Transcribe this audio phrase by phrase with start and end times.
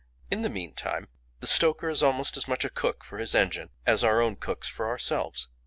[0.31, 1.09] "In the meantime
[1.41, 4.67] the stoker is almost as much a cook for his engine as our own cooks
[4.67, 5.47] for ourselves.